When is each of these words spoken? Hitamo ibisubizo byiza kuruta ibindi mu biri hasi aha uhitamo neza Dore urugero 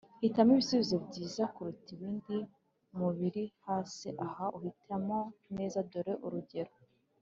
Hitamo 0.23 0.49
ibisubizo 0.53 0.95
byiza 1.07 1.43
kuruta 1.53 1.87
ibindi 1.97 2.37
mu 2.97 3.07
biri 3.17 3.43
hasi 3.65 4.07
aha 4.25 4.45
uhitamo 4.57 5.19
neza 5.55 5.79
Dore 5.91 6.13
urugero 6.27 6.73